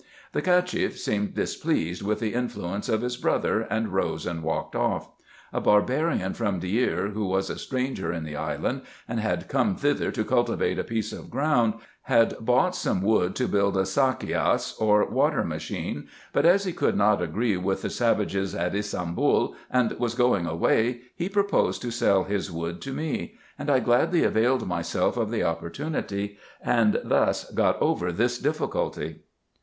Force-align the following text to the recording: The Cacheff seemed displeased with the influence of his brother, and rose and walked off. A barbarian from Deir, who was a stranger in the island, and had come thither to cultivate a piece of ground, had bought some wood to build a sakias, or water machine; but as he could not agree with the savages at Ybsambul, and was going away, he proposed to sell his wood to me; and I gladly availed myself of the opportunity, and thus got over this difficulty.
The 0.31 0.41
Cacheff 0.41 0.97
seemed 0.97 1.35
displeased 1.35 2.01
with 2.01 2.19
the 2.21 2.33
influence 2.33 2.89
of 2.89 3.03
his 3.03 3.17
brother, 3.17 3.61
and 3.69 3.89
rose 3.89 4.25
and 4.25 4.41
walked 4.41 4.75
off. 4.75 5.09
A 5.53 5.61
barbarian 5.61 6.33
from 6.33 6.57
Deir, 6.57 7.09
who 7.09 7.27
was 7.27 7.51
a 7.51 7.59
stranger 7.59 8.11
in 8.11 8.23
the 8.23 8.35
island, 8.35 8.81
and 9.07 9.19
had 9.19 9.47
come 9.47 9.75
thither 9.75 10.09
to 10.09 10.25
cultivate 10.25 10.79
a 10.79 10.83
piece 10.83 11.13
of 11.13 11.29
ground, 11.29 11.75
had 12.01 12.35
bought 12.39 12.75
some 12.75 13.03
wood 13.03 13.35
to 13.35 13.47
build 13.47 13.77
a 13.77 13.85
sakias, 13.85 14.73
or 14.81 15.05
water 15.05 15.43
machine; 15.43 16.07
but 16.33 16.47
as 16.47 16.63
he 16.65 16.73
could 16.73 16.97
not 16.97 17.21
agree 17.21 17.55
with 17.55 17.83
the 17.83 17.89
savages 17.91 18.55
at 18.55 18.73
Ybsambul, 18.73 19.53
and 19.69 19.91
was 19.99 20.15
going 20.15 20.47
away, 20.47 21.01
he 21.15 21.29
proposed 21.29 21.79
to 21.83 21.91
sell 21.91 22.23
his 22.23 22.51
wood 22.51 22.81
to 22.81 22.91
me; 22.91 23.35
and 23.59 23.69
I 23.69 23.79
gladly 23.79 24.23
availed 24.23 24.67
myself 24.67 25.15
of 25.15 25.29
the 25.29 25.43
opportunity, 25.43 26.39
and 26.59 26.99
thus 27.03 27.51
got 27.51 27.79
over 27.79 28.11
this 28.11 28.39
difficulty. 28.39 29.19